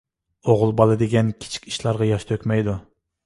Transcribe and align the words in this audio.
ئوغۇل 0.51 0.71
بالا 0.79 0.95
دېگەن 1.01 1.29
كىچىك 1.45 1.69
ئىشلارغا 1.71 2.09
ياش 2.13 2.25
تۆكمەيدۇ. 2.31 2.77